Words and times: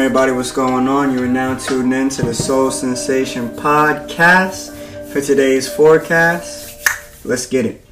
everybody, 0.00 0.32
what's 0.32 0.50
going 0.50 0.88
on? 0.88 1.12
You 1.12 1.22
are 1.22 1.28
now 1.28 1.58
tuned 1.58 1.92
in 1.92 2.08
to 2.08 2.22
the 2.22 2.32
Soul 2.32 2.70
Sensation 2.70 3.50
podcast 3.50 4.72
for 5.12 5.20
today's 5.20 5.70
forecast. 5.70 6.88
Let's 7.26 7.44
get 7.44 7.66
it. 7.66 7.84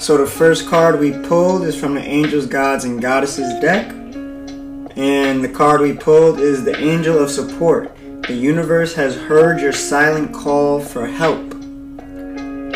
So, 0.00 0.16
the 0.16 0.26
first 0.26 0.66
card 0.66 0.98
we 0.98 1.12
pulled 1.12 1.64
is 1.64 1.78
from 1.78 1.94
the 1.94 2.00
Angels, 2.00 2.46
Gods, 2.46 2.84
and 2.84 3.02
Goddesses 3.02 3.52
deck. 3.60 3.92
And 4.96 5.44
the 5.44 5.52
card 5.54 5.82
we 5.82 5.92
pulled 5.92 6.40
is 6.40 6.64
the 6.64 6.74
Angel 6.74 7.18
of 7.18 7.30
Support. 7.30 7.94
The 8.26 8.34
universe 8.34 8.94
has 8.94 9.14
heard 9.14 9.60
your 9.60 9.72
silent 9.72 10.32
call 10.32 10.80
for 10.80 11.06
help. 11.06 11.52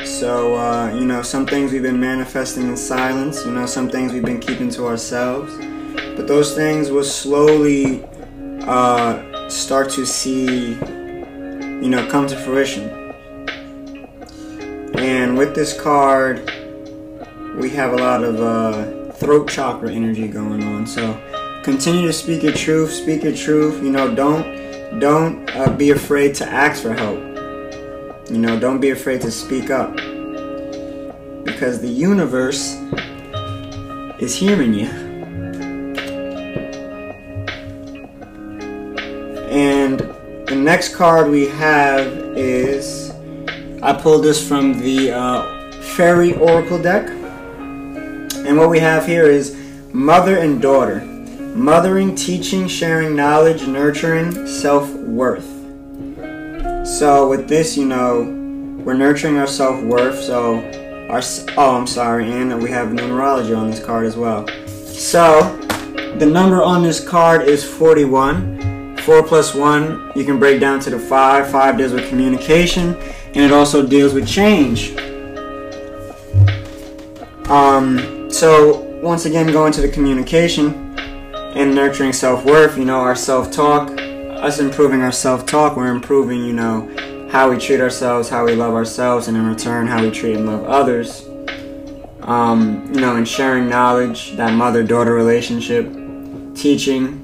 So, 0.04 0.54
uh, 0.54 0.92
you 0.94 1.06
know, 1.06 1.22
some 1.22 1.46
things 1.46 1.72
we've 1.72 1.80
been 1.80 1.98
manifesting 1.98 2.68
in 2.68 2.76
silence, 2.76 3.42
you 3.46 3.52
know, 3.52 3.64
some 3.64 3.88
things 3.88 4.12
we've 4.12 4.22
been 4.22 4.38
keeping 4.38 4.68
to 4.72 4.86
ourselves. 4.86 5.50
But 6.20 6.28
those 6.28 6.54
things 6.54 6.90
will 6.90 7.02
slowly 7.02 8.04
uh, 8.66 9.48
start 9.48 9.88
to 9.92 10.04
see, 10.04 10.74
you 10.74 11.88
know, 11.88 12.06
come 12.10 12.26
to 12.26 12.36
fruition. 12.36 12.90
And 14.98 15.38
with 15.38 15.54
this 15.54 15.72
card, 15.80 16.40
we 17.56 17.70
have 17.70 17.94
a 17.94 17.96
lot 17.96 18.22
of 18.22 18.38
uh, 18.38 19.12
throat 19.12 19.48
chakra 19.48 19.90
energy 19.90 20.28
going 20.28 20.62
on. 20.62 20.86
So 20.86 21.18
continue 21.62 22.06
to 22.06 22.12
speak 22.12 22.42
your 22.42 22.52
truth, 22.52 22.92
speak 22.92 23.22
your 23.22 23.34
truth. 23.34 23.82
You 23.82 23.90
know, 23.90 24.14
don't 24.14 25.00
don't 25.00 25.48
uh, 25.56 25.72
be 25.72 25.92
afraid 25.92 26.34
to 26.34 26.46
ask 26.46 26.82
for 26.82 26.92
help. 26.92 27.18
You 28.30 28.36
know, 28.36 28.60
don't 28.60 28.78
be 28.78 28.90
afraid 28.90 29.22
to 29.22 29.30
speak 29.30 29.70
up 29.70 29.96
because 31.46 31.80
the 31.80 31.88
universe 31.88 32.74
is 34.20 34.34
hearing 34.34 34.74
you. 34.74 34.99
And 39.90 40.46
the 40.46 40.54
next 40.54 40.94
card 40.94 41.28
we 41.32 41.48
have 41.48 42.06
is 42.36 43.10
I 43.82 43.92
pulled 43.92 44.22
this 44.22 44.46
from 44.46 44.78
the 44.78 45.10
uh, 45.10 45.72
Fairy 45.82 46.32
Oracle 46.34 46.80
deck. 46.80 47.08
And 47.08 48.56
what 48.56 48.70
we 48.70 48.78
have 48.78 49.04
here 49.04 49.24
is 49.24 49.56
mother 49.92 50.38
and 50.38 50.62
daughter. 50.62 51.00
Mothering, 51.56 52.14
teaching, 52.14 52.68
sharing 52.68 53.16
knowledge, 53.16 53.66
nurturing, 53.66 54.46
self 54.46 54.88
worth. 54.92 55.48
So, 56.86 57.28
with 57.28 57.48
this, 57.48 57.76
you 57.76 57.86
know, 57.86 58.22
we're 58.84 58.94
nurturing 58.94 59.38
our 59.38 59.48
self 59.48 59.82
worth. 59.82 60.22
So, 60.22 60.58
our 61.10 61.20
oh, 61.56 61.76
I'm 61.76 61.88
sorry, 61.88 62.30
and 62.30 62.62
we 62.62 62.70
have 62.70 62.90
numerology 62.90 63.58
on 63.58 63.68
this 63.72 63.84
card 63.84 64.06
as 64.06 64.16
well. 64.16 64.46
So, 64.86 65.56
the 66.20 66.26
number 66.26 66.62
on 66.62 66.84
this 66.84 67.04
card 67.04 67.42
is 67.42 67.64
41. 67.64 68.69
4 69.00 69.22
plus 69.22 69.54
1, 69.54 70.12
you 70.14 70.24
can 70.24 70.38
break 70.38 70.60
down 70.60 70.80
to 70.80 70.90
the 70.90 70.98
5. 70.98 71.50
5 71.50 71.78
deals 71.78 71.92
with 71.92 72.08
communication, 72.08 72.94
and 72.96 73.38
it 73.38 73.52
also 73.52 73.86
deals 73.86 74.14
with 74.14 74.28
change. 74.28 74.96
Um, 77.48 78.30
so, 78.30 78.80
once 79.02 79.24
again, 79.24 79.50
going 79.50 79.72
to 79.72 79.80
the 79.80 79.88
communication 79.88 80.96
and 81.56 81.74
nurturing 81.74 82.12
self 82.12 82.44
worth, 82.44 82.78
you 82.78 82.84
know, 82.84 83.00
our 83.00 83.16
self 83.16 83.50
talk, 83.50 83.90
us 83.90 84.60
improving 84.60 85.02
our 85.02 85.12
self 85.12 85.46
talk, 85.46 85.76
we're 85.76 85.88
improving, 85.88 86.44
you 86.44 86.52
know, 86.52 87.28
how 87.30 87.50
we 87.50 87.58
treat 87.58 87.80
ourselves, 87.80 88.28
how 88.28 88.44
we 88.44 88.54
love 88.54 88.74
ourselves, 88.74 89.28
and 89.28 89.36
in 89.36 89.46
return, 89.46 89.86
how 89.86 90.02
we 90.02 90.10
treat 90.10 90.36
and 90.36 90.46
love 90.46 90.64
others. 90.64 91.26
Um, 92.22 92.88
you 92.94 93.00
know, 93.00 93.16
and 93.16 93.26
sharing 93.26 93.68
knowledge, 93.68 94.36
that 94.36 94.52
mother 94.52 94.84
daughter 94.84 95.14
relationship, 95.14 95.92
teaching. 96.54 97.19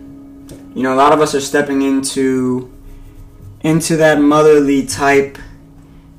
You 0.76 0.82
know, 0.82 0.92
a 0.92 0.94
lot 0.94 1.14
of 1.14 1.22
us 1.22 1.34
are 1.34 1.40
stepping 1.40 1.80
into 1.80 2.70
into 3.62 3.96
that 3.96 4.20
motherly 4.20 4.84
type 4.84 5.38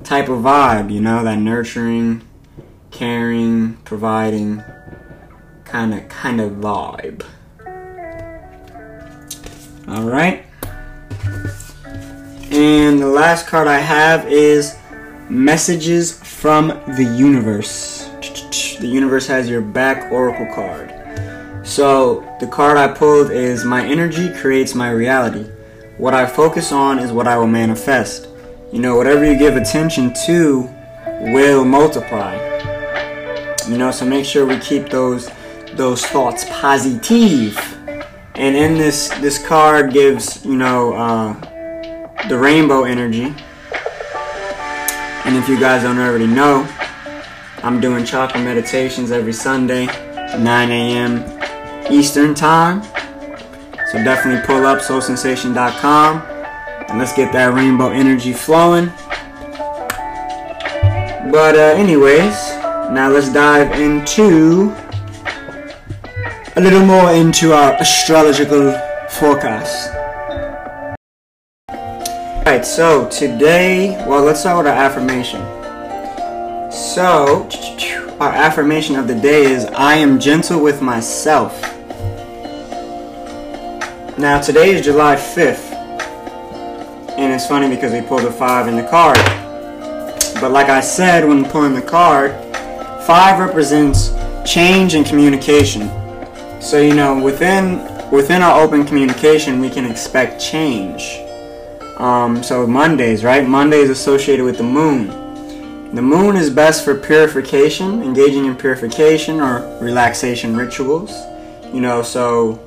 type 0.02 0.28
of 0.28 0.40
vibe, 0.40 0.92
you 0.92 1.00
know, 1.00 1.22
that 1.22 1.38
nurturing, 1.38 2.26
caring, 2.90 3.74
providing 3.84 4.64
kind 5.64 5.94
of 5.94 6.08
kind 6.08 6.40
of 6.40 6.54
vibe. 6.54 7.24
All 9.86 10.02
right? 10.02 10.44
And 12.50 12.98
the 12.98 13.06
last 13.06 13.46
card 13.46 13.68
I 13.68 13.78
have 13.78 14.26
is 14.26 14.76
Messages 15.28 16.18
from 16.18 16.68
the 16.96 17.14
Universe. 17.16 18.10
The 18.80 18.88
universe 18.88 19.28
has 19.28 19.48
your 19.48 19.60
back 19.60 20.10
oracle 20.10 20.52
card. 20.52 20.97
So, 21.68 22.24
the 22.40 22.46
card 22.46 22.78
I 22.78 22.88
pulled 22.88 23.30
is 23.30 23.62
My 23.62 23.84
energy 23.84 24.32
creates 24.32 24.74
my 24.74 24.90
reality. 24.90 25.44
What 25.98 26.14
I 26.14 26.24
focus 26.24 26.72
on 26.72 26.98
is 26.98 27.12
what 27.12 27.28
I 27.28 27.36
will 27.36 27.46
manifest. 27.46 28.26
You 28.72 28.78
know, 28.80 28.96
whatever 28.96 29.30
you 29.30 29.38
give 29.38 29.54
attention 29.54 30.14
to 30.24 30.66
will 31.20 31.66
multiply. 31.66 32.36
You 33.68 33.76
know, 33.76 33.90
so 33.90 34.06
make 34.06 34.24
sure 34.24 34.46
we 34.46 34.58
keep 34.60 34.88
those 34.88 35.30
those 35.74 36.06
thoughts 36.06 36.46
positive. 36.48 37.58
And 38.34 38.56
in 38.56 38.78
this 38.78 39.10
this 39.20 39.46
card 39.46 39.92
gives, 39.92 40.42
you 40.46 40.56
know, 40.56 40.94
uh, 40.94 42.28
the 42.28 42.38
rainbow 42.38 42.84
energy. 42.84 43.34
And 45.26 45.36
if 45.36 45.46
you 45.50 45.60
guys 45.60 45.82
don't 45.82 45.98
already 45.98 46.26
know, 46.26 46.66
I'm 47.62 47.78
doing 47.78 48.06
chakra 48.06 48.40
meditations 48.40 49.12
every 49.12 49.34
Sunday, 49.34 49.84
9 49.84 50.70
a.m. 50.70 51.37
Eastern 51.90 52.34
Time. 52.34 52.82
So 53.90 54.02
definitely 54.04 54.46
pull 54.46 54.66
up 54.66 54.80
soulsensation.com 54.80 56.22
and 56.88 56.98
let's 56.98 57.12
get 57.14 57.32
that 57.32 57.54
rainbow 57.54 57.90
energy 57.90 58.32
flowing. 58.32 58.86
But 61.30 61.56
uh, 61.56 61.74
anyways, 61.76 62.34
now 62.90 63.10
let's 63.10 63.32
dive 63.32 63.78
into 63.78 64.74
a 66.56 66.60
little 66.60 66.84
more 66.84 67.12
into 67.12 67.52
our 67.52 67.74
astrological 67.74 68.72
forecast. 69.10 69.94
Alright, 71.70 72.64
so 72.64 73.08
today, 73.10 73.90
well, 74.08 74.24
let's 74.24 74.40
start 74.40 74.58
with 74.58 74.66
our 74.66 74.78
affirmation. 74.78 75.40
So, 76.72 77.48
our 78.20 78.32
affirmation 78.32 78.96
of 78.96 79.06
the 79.06 79.14
day 79.14 79.44
is 79.44 79.66
I 79.66 79.94
am 79.96 80.18
gentle 80.18 80.62
with 80.62 80.80
myself. 80.80 81.77
Now, 84.18 84.40
today 84.40 84.74
is 84.74 84.84
July 84.84 85.14
5th, 85.14 85.70
and 87.16 87.32
it's 87.32 87.46
funny 87.46 87.68
because 87.72 87.92
we 87.92 88.00
pulled 88.00 88.24
a 88.24 88.32
5 88.32 88.66
in 88.66 88.74
the 88.74 88.82
card. 88.82 89.16
But, 90.40 90.50
like 90.50 90.68
I 90.68 90.80
said 90.80 91.24
when 91.24 91.44
pulling 91.44 91.72
the 91.72 91.82
card, 91.82 92.32
5 93.04 93.38
represents 93.38 94.10
change 94.44 94.94
and 94.94 95.06
communication. 95.06 95.88
So, 96.60 96.80
you 96.80 96.96
know, 96.96 97.22
within 97.22 97.78
within 98.10 98.42
our 98.42 98.60
open 98.60 98.84
communication, 98.84 99.60
we 99.60 99.70
can 99.70 99.84
expect 99.84 100.42
change. 100.42 101.20
Um, 101.98 102.42
so 102.42 102.66
Mondays, 102.66 103.22
right? 103.22 103.46
Monday 103.46 103.78
is 103.78 103.90
associated 103.90 104.44
with 104.44 104.56
the 104.56 104.64
moon. 104.64 105.94
The 105.94 106.02
moon 106.02 106.34
is 106.34 106.50
best 106.50 106.84
for 106.84 106.96
purification, 106.96 108.02
engaging 108.02 108.46
in 108.46 108.56
purification 108.56 109.40
or 109.40 109.78
relaxation 109.80 110.56
rituals. 110.56 111.12
You 111.72 111.80
know, 111.80 112.02
so 112.02 112.58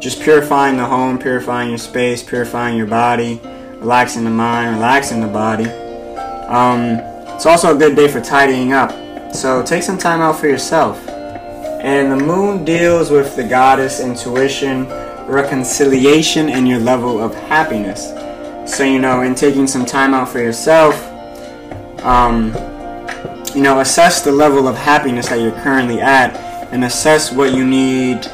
just 0.00 0.22
purifying 0.22 0.76
the 0.76 0.84
home, 0.86 1.18
purifying 1.18 1.70
your 1.70 1.78
space, 1.78 2.22
purifying 2.22 2.76
your 2.76 2.86
body, 2.86 3.40
relaxing 3.78 4.24
the 4.24 4.30
mind, 4.30 4.76
relaxing 4.76 5.20
the 5.20 5.26
body. 5.26 5.66
Um, 6.46 6.98
it's 7.34 7.46
also 7.46 7.74
a 7.74 7.78
good 7.78 7.96
day 7.96 8.08
for 8.08 8.20
tidying 8.20 8.72
up. 8.72 8.92
So 9.34 9.62
take 9.62 9.82
some 9.82 9.98
time 9.98 10.20
out 10.20 10.38
for 10.38 10.48
yourself. 10.48 11.06
And 11.08 12.10
the 12.10 12.24
moon 12.24 12.64
deals 12.64 13.10
with 13.10 13.36
the 13.36 13.44
goddess, 13.44 14.00
intuition, 14.00 14.88
reconciliation, 15.26 16.48
and 16.48 16.66
your 16.66 16.80
level 16.80 17.22
of 17.22 17.34
happiness. 17.34 18.08
So, 18.66 18.84
you 18.84 18.98
know, 18.98 19.22
in 19.22 19.34
taking 19.34 19.66
some 19.66 19.86
time 19.86 20.14
out 20.14 20.28
for 20.28 20.40
yourself, 20.40 20.94
um, 22.02 22.48
you 23.54 23.62
know, 23.62 23.80
assess 23.80 24.22
the 24.22 24.32
level 24.32 24.68
of 24.68 24.76
happiness 24.76 25.28
that 25.28 25.40
you're 25.40 25.58
currently 25.62 26.00
at 26.00 26.36
and 26.72 26.84
assess 26.84 27.32
what 27.32 27.52
you 27.52 27.64
need 27.64 28.26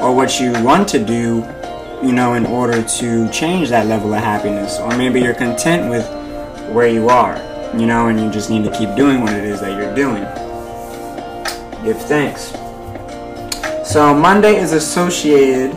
or 0.00 0.14
what 0.14 0.40
you 0.40 0.52
want 0.64 0.88
to 0.88 1.04
do, 1.04 1.46
you 2.02 2.12
know, 2.12 2.34
in 2.34 2.46
order 2.46 2.82
to 2.82 3.30
change 3.30 3.68
that 3.68 3.86
level 3.86 4.14
of 4.14 4.22
happiness. 4.22 4.78
Or 4.78 4.96
maybe 4.96 5.20
you're 5.20 5.34
content 5.34 5.90
with 5.90 6.06
where 6.74 6.88
you 6.88 7.08
are, 7.08 7.36
you 7.76 7.86
know, 7.86 8.08
and 8.08 8.20
you 8.20 8.30
just 8.30 8.50
need 8.50 8.64
to 8.64 8.70
keep 8.70 8.94
doing 8.96 9.20
what 9.20 9.32
it 9.32 9.44
is 9.44 9.60
that 9.60 9.76
you're 9.76 9.94
doing. 9.94 10.22
Give 11.84 12.00
thanks. 12.02 12.52
So, 13.90 14.14
Monday 14.14 14.56
is 14.56 14.72
associated 14.72 15.72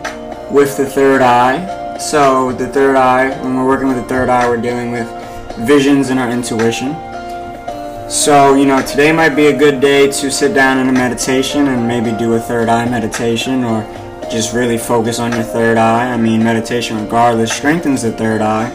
with 0.52 0.78
the 0.78 0.86
third 0.86 1.22
eye 1.22 1.82
so 2.00 2.52
the 2.52 2.68
third 2.68 2.96
eye, 2.96 3.30
when 3.42 3.56
we're 3.56 3.66
working 3.66 3.88
with 3.88 3.98
the 3.98 4.04
third 4.04 4.28
eye, 4.28 4.48
we're 4.48 4.62
dealing 4.62 4.92
with 4.92 5.08
visions 5.60 6.10
and 6.10 6.20
our 6.20 6.30
intuition. 6.30 6.94
So, 8.10 8.56
you 8.56 8.66
know, 8.66 8.82
today 8.86 9.12
might 9.12 9.36
be 9.36 9.48
a 9.48 9.58
good 9.58 9.80
day 9.80 10.12
to 10.12 10.32
sit 10.32 10.54
down 10.54 10.80
in 10.80 10.90
a 10.90 10.92
meditation 10.92 11.68
and 11.68 11.88
maybe 11.88 12.12
do 12.18 12.34
a 12.34 12.40
third 12.40 12.68
eye 12.68 12.90
meditation 12.90 13.64
or 13.64 13.84
just 14.34 14.52
really 14.52 14.80
focus 14.80 15.20
on 15.20 15.32
your 15.32 15.44
third 15.44 15.78
eye. 15.78 16.12
I 16.12 16.18
mean, 16.18 16.44
meditation, 16.44 17.00
regardless, 17.00 17.54
strengthens 17.54 18.02
the 18.02 18.12
third 18.12 18.42
eye. 18.42 18.72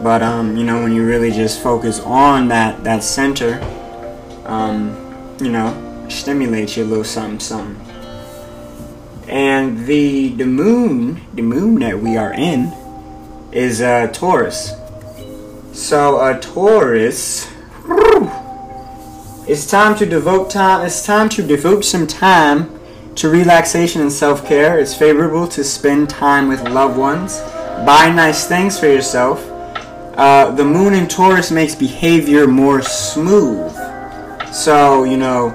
But 0.00 0.22
um, 0.22 0.56
you 0.56 0.64
know, 0.64 0.80
when 0.80 0.94
you 0.94 1.04
really 1.04 1.32
just 1.32 1.60
focus 1.60 1.98
on 2.00 2.48
that 2.48 2.84
that 2.84 3.02
center, 3.02 3.60
um, 4.44 5.36
you 5.40 5.50
know, 5.50 6.06
stimulates 6.08 6.76
you 6.76 6.84
a 6.84 6.86
little 6.86 7.04
something, 7.04 7.40
something. 7.40 7.82
And 9.28 9.86
the 9.86 10.28
the 10.28 10.46
moon, 10.46 11.20
the 11.34 11.42
moon 11.42 11.80
that 11.80 11.98
we 11.98 12.16
are 12.16 12.32
in, 12.32 12.72
is 13.50 13.80
uh, 13.80 14.06
Taurus. 14.12 14.72
So 15.72 16.20
a 16.20 16.38
Taurus, 16.38 17.50
it's 19.48 19.68
time 19.68 19.98
to 19.98 20.06
devote 20.06 20.50
time. 20.50 20.86
It's 20.86 21.04
time 21.04 21.28
to 21.30 21.42
devote 21.42 21.84
some 21.84 22.06
time 22.06 22.75
to 23.16 23.28
relaxation 23.28 24.02
and 24.02 24.12
self 24.12 24.46
care. 24.46 24.78
It's 24.78 24.94
favorable 24.94 25.48
to 25.48 25.64
spend 25.64 26.08
time 26.08 26.48
with 26.48 26.62
loved 26.68 26.96
ones. 26.96 27.40
Buy 27.84 28.12
nice 28.14 28.46
things 28.46 28.78
for 28.78 28.86
yourself. 28.86 29.44
Uh, 30.16 30.50
the 30.52 30.64
moon 30.64 30.94
in 30.94 31.08
Taurus 31.08 31.50
makes 31.50 31.74
behavior 31.74 32.46
more 32.46 32.80
smooth. 32.82 33.72
So, 34.52 35.04
you 35.04 35.16
know, 35.16 35.54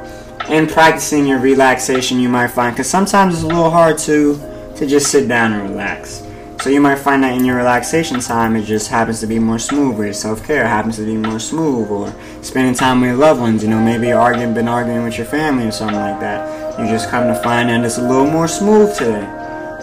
in 0.49 0.67
practicing 0.67 1.25
your 1.25 1.39
relaxation, 1.39 2.19
you 2.19 2.29
might 2.29 2.49
find, 2.49 2.75
because 2.75 2.89
sometimes 2.89 3.35
it's 3.35 3.43
a 3.43 3.47
little 3.47 3.71
hard 3.71 3.97
to, 3.99 4.35
to 4.75 4.85
just 4.85 5.09
sit 5.11 5.27
down 5.27 5.53
and 5.53 5.69
relax. 5.69 6.27
So 6.61 6.69
you 6.69 6.79
might 6.79 6.99
find 6.99 7.23
that 7.23 7.35
in 7.35 7.43
your 7.43 7.55
relaxation 7.55 8.19
time, 8.19 8.55
it 8.55 8.65
just 8.65 8.89
happens 8.89 9.19
to 9.21 9.27
be 9.27 9.39
more 9.39 9.57
smooth, 9.57 9.99
or 9.99 10.03
your 10.05 10.13
self-care 10.13 10.67
happens 10.67 10.97
to 10.97 11.05
be 11.05 11.17
more 11.17 11.39
smooth, 11.39 11.89
or 11.89 12.13
spending 12.43 12.75
time 12.75 13.01
with 13.01 13.09
your 13.09 13.17
loved 13.17 13.41
ones. 13.41 13.63
You 13.63 13.69
know, 13.69 13.79
maybe 13.79 14.07
you're 14.07 14.19
arguing, 14.19 14.53
been 14.53 14.67
arguing 14.67 15.03
with 15.03 15.17
your 15.17 15.25
family 15.25 15.65
or 15.65 15.71
something 15.71 15.97
like 15.97 16.19
that. 16.19 16.60
You 16.79 16.87
just 16.87 17.09
come 17.09 17.27
to 17.27 17.35
find 17.35 17.69
that 17.69 17.83
it's 17.83 17.97
a 17.97 18.01
little 18.01 18.25
more 18.25 18.47
smooth 18.47 18.97
today. 18.97 19.25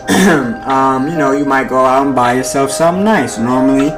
um, 0.65 1.07
you 1.07 1.19
know, 1.19 1.33
you 1.33 1.45
might 1.45 1.69
go 1.69 1.85
out 1.85 2.07
and 2.07 2.15
buy 2.15 2.33
yourself 2.33 2.71
something 2.71 3.05
nice. 3.05 3.37
Normally, 3.37 3.93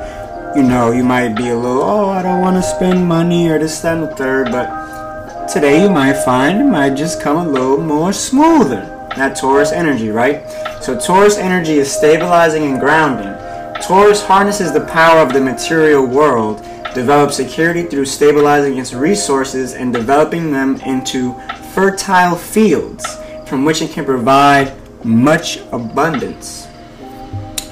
you 0.57 0.67
know, 0.67 0.91
you 0.91 1.05
might 1.05 1.35
be 1.35 1.51
a 1.51 1.57
little, 1.57 1.83
oh, 1.83 2.11
I 2.11 2.23
don't 2.23 2.41
want 2.41 2.57
to 2.57 2.63
spend 2.63 3.07
money 3.07 3.49
or 3.49 3.61
this, 3.61 3.79
that, 3.81 3.97
and 3.97 4.03
the 4.03 4.17
third, 4.17 4.51
but 4.51 5.47
today 5.47 5.83
you 5.85 5.89
might 5.89 6.25
find 6.25 6.61
it 6.61 6.65
might 6.65 6.95
just 6.97 7.21
come 7.21 7.37
a 7.37 7.49
little 7.49 7.81
more 7.81 8.13
smoother. 8.13 8.85
That 9.17 9.37
Taurus 9.37 9.71
energy, 9.71 10.09
right? 10.09 10.49
So 10.83 10.99
Taurus 10.99 11.39
energy 11.39 11.75
is 11.75 11.91
stabilizing 11.91 12.65
and 12.65 12.81
grounding. 12.81 13.33
Taurus 13.81 14.23
harnesses 14.23 14.73
the 14.73 14.85
power 14.87 15.21
of 15.21 15.33
the 15.33 15.41
material 15.41 16.05
world, 16.05 16.63
develops 16.93 17.37
security 17.37 17.85
through 17.85 18.07
stabilizing 18.07 18.79
its 18.79 18.93
resources 18.93 19.75
and 19.75 19.93
developing 19.93 20.51
them 20.51 20.81
into 20.81 21.41
fertile 21.75 22.37
fields 22.37 23.05
from 23.47 23.65
which 23.65 23.83
it 23.83 23.91
can 23.93 24.05
provide 24.05 24.73
much 25.05 25.59
abundance. 25.73 26.69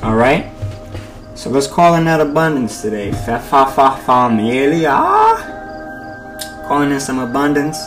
All 0.02 0.14
right? 0.14 0.52
So 1.34 1.50
let's 1.50 1.66
call 1.66 1.94
in 1.94 2.04
that 2.06 2.20
abundance 2.20 2.82
today. 2.82 3.12
Fa 3.12 3.38
fa 3.38 3.66
fa 3.70 3.96
fa 4.04 4.28
Calling 6.66 6.90
in 6.90 7.00
some 7.00 7.20
abundance, 7.20 7.78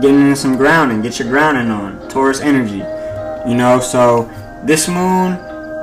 getting 0.00 0.28
in 0.28 0.36
some 0.36 0.56
grounding. 0.56 1.02
Get 1.02 1.18
your 1.18 1.28
grounding 1.28 1.70
on. 1.70 2.08
Taurus 2.08 2.40
energy. 2.40 2.82
You 3.48 3.56
know, 3.56 3.80
so 3.80 4.30
this 4.64 4.88
moon, 4.88 5.32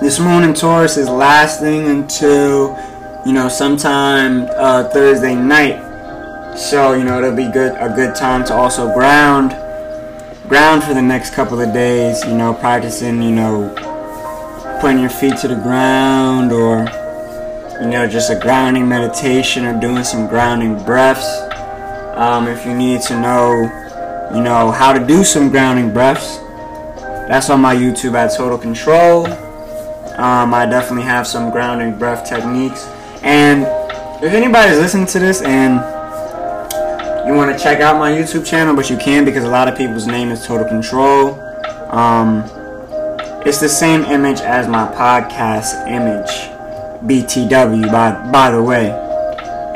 this 0.00 0.18
moon 0.18 0.44
in 0.44 0.54
Taurus 0.54 0.96
is 0.96 1.08
lasting 1.08 1.86
until, 1.88 2.76
you 3.24 3.32
know, 3.32 3.48
sometime 3.48 4.48
uh, 4.56 4.88
Thursday 4.88 5.34
night. 5.34 5.85
So, 6.56 6.94
you 6.94 7.04
know, 7.04 7.18
it'll 7.18 7.36
be 7.36 7.50
good 7.50 7.76
a 7.78 7.94
good 7.94 8.14
time 8.14 8.44
to 8.46 8.54
also 8.54 8.92
ground 8.94 9.50
ground 10.48 10.84
for 10.84 10.94
the 10.94 11.02
next 11.02 11.34
couple 11.34 11.60
of 11.60 11.72
days, 11.72 12.24
you 12.24 12.36
know, 12.36 12.54
practicing, 12.54 13.20
you 13.20 13.32
know, 13.32 13.74
putting 14.80 15.00
your 15.00 15.10
feet 15.10 15.36
to 15.38 15.48
the 15.48 15.56
ground 15.56 16.52
or 16.52 16.78
you 17.80 17.90
know, 17.90 18.08
just 18.08 18.30
a 18.30 18.38
grounding 18.38 18.88
meditation 18.88 19.64
or 19.64 19.78
doing 19.78 20.02
some 20.02 20.26
grounding 20.26 20.82
breaths. 20.84 21.26
Um, 22.16 22.48
if 22.48 22.64
you 22.64 22.74
need 22.74 23.02
to 23.02 23.20
know 23.20 23.84
you 24.34 24.42
know, 24.42 24.70
how 24.70 24.92
to 24.92 25.04
do 25.04 25.24
some 25.24 25.50
grounding 25.50 25.92
breaths. 25.92 26.38
That's 27.28 27.50
on 27.50 27.60
my 27.60 27.74
YouTube 27.74 28.14
at 28.14 28.36
Total 28.36 28.58
Control. 28.58 29.26
Um, 30.18 30.54
I 30.54 30.66
definitely 30.66 31.04
have 31.04 31.26
some 31.26 31.50
grounding 31.50 31.98
breath 31.98 32.28
techniques. 32.28 32.86
And 33.22 33.62
if 34.24 34.32
anybody's 34.32 34.78
listening 34.78 35.06
to 35.06 35.18
this 35.18 35.42
and 35.42 35.80
you 37.26 37.34
want 37.34 37.56
to 37.56 37.62
check 37.62 37.80
out 37.80 37.98
my 37.98 38.12
YouTube 38.12 38.46
channel, 38.46 38.76
but 38.76 38.88
you 38.88 38.96
can 38.96 39.24
because 39.24 39.42
a 39.42 39.48
lot 39.48 39.66
of 39.66 39.76
people's 39.76 40.06
name 40.06 40.30
is 40.30 40.46
Total 40.46 40.66
Control. 40.66 41.34
Um, 41.90 42.44
it's 43.44 43.58
the 43.58 43.68
same 43.68 44.02
image 44.02 44.40
as 44.40 44.68
my 44.68 44.86
podcast 44.86 45.88
image, 45.88 46.30
BTW. 47.04 47.90
By 47.90 48.30
by 48.30 48.50
the 48.52 48.62
way, 48.62 48.90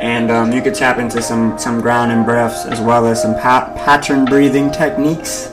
and 0.00 0.30
um, 0.30 0.52
you 0.52 0.62
could 0.62 0.76
tap 0.76 0.98
into 0.98 1.20
some 1.20 1.58
some 1.58 1.80
grounding 1.80 2.24
breaths 2.24 2.66
as 2.66 2.80
well 2.80 3.06
as 3.06 3.22
some 3.22 3.34
pa- 3.34 3.72
pattern 3.84 4.26
breathing 4.26 4.70
techniques. 4.70 5.50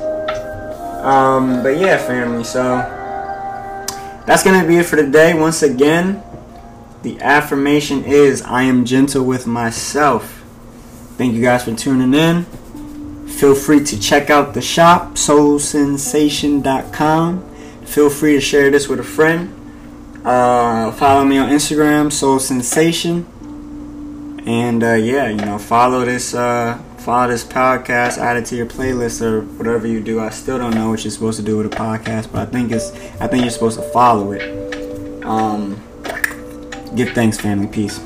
Um, 1.02 1.64
but 1.64 1.78
yeah, 1.80 1.98
family. 1.98 2.44
So 2.44 2.78
that's 4.28 4.44
gonna 4.44 4.68
be 4.68 4.78
it 4.78 4.86
for 4.86 4.98
today. 4.98 5.34
Once 5.34 5.64
again, 5.64 6.22
the 7.02 7.20
affirmation 7.22 8.04
is 8.04 8.44
I 8.44 8.64
am 8.64 8.86
gentle 8.86 9.24
with 9.24 9.48
myself. 9.48 10.37
Thank 11.18 11.34
you 11.34 11.42
guys 11.42 11.64
for 11.64 11.74
tuning 11.74 12.14
in. 12.14 12.46
Feel 13.28 13.56
free 13.56 13.84
to 13.84 14.00
check 14.00 14.30
out 14.30 14.54
the 14.54 14.62
shop, 14.62 15.16
soulsensation.com. 15.16 17.56
Feel 17.86 18.10
free 18.10 18.34
to 18.34 18.42
share 18.42 18.70
this 18.70 18.88
with 18.88 19.00
a 19.00 19.04
friend. 19.04 19.54
Uh, 20.24 20.92
follow 20.92 21.26
me 21.26 21.38
on 21.38 21.50
Instagram, 21.50 22.12
Soul 22.12 22.40
Sensation. 22.40 23.26
And 24.46 24.84
uh, 24.84 24.94
yeah, 24.94 25.30
you 25.30 25.38
know, 25.38 25.58
follow 25.58 26.06
this 26.06 26.34
uh, 26.34 26.82
follow 27.00 27.30
this 27.30 27.44
podcast, 27.44 28.18
add 28.18 28.38
it 28.38 28.46
to 28.46 28.56
your 28.56 28.66
playlist 28.66 29.22
or 29.22 29.42
whatever 29.42 29.88
you 29.88 30.02
do. 30.02 30.20
I 30.20 30.30
still 30.30 30.58
don't 30.58 30.76
know 30.76 30.90
what 30.90 31.04
you're 31.04 31.12
supposed 31.12 31.40
to 31.40 31.46
do 31.46 31.58
with 31.58 31.74
a 31.74 31.76
podcast, 31.76 32.32
but 32.32 32.48
I 32.48 32.52
think 32.52 32.72
it's 32.72 32.92
I 33.20 33.28
think 33.28 33.42
you're 33.42 33.52
supposed 33.52 33.80
to 33.80 33.90
follow 33.90 34.34
it. 34.34 35.26
Um, 35.26 35.82
give 36.96 37.10
thanks, 37.10 37.40
family. 37.40 37.68
Peace. 37.68 38.00